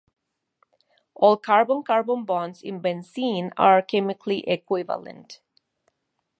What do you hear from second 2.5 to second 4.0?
in benzene are